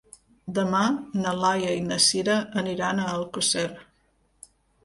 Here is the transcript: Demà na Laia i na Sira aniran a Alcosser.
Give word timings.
Demà 0.57 0.79
na 1.25 1.33
Laia 1.43 1.75
i 1.81 1.85
na 1.89 1.99
Sira 2.07 2.39
aniran 2.63 3.03
a 3.05 3.09
Alcosser. 3.19 3.67